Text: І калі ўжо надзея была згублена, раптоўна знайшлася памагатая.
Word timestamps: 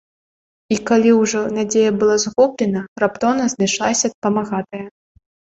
І 0.75 0.77
калі 0.89 1.11
ўжо 1.17 1.41
надзея 1.57 1.91
была 2.03 2.15
згублена, 2.25 2.81
раптоўна 3.05 3.45
знайшлася 3.55 4.07
памагатая. 4.29 4.85